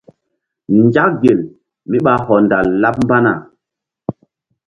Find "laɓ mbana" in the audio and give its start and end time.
2.81-3.31